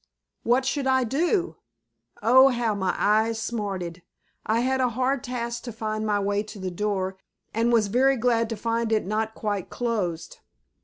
What 0.41 0.65
should 0.65 0.87
I 0.87 1.03
do? 1.03 1.57
Oh, 2.23 2.47
how 2.49 2.73
my 2.73 2.95
eyes 2.97 3.37
smarted! 3.39 4.01
I 4.47 4.61
had 4.61 4.81
a 4.81 4.89
hard 4.89 5.23
task 5.23 5.61
to 5.65 5.71
find 5.71 6.07
my 6.07 6.19
way 6.19 6.41
to 6.41 6.57
the 6.57 6.71
door 6.71 7.19
and 7.53 7.71
was 7.71 7.85
very 7.85 8.17
glad 8.17 8.49
to 8.49 8.57
find 8.57 8.91
it 8.91 9.05
not 9.05 9.35
quite 9.35 9.69
closed. 9.69 10.39